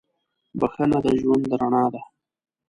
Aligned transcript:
•بخښنه 0.59 0.97
د 1.05 1.07
ژوند 1.21 1.45
رڼا 1.59 1.85
ده. 1.93 2.01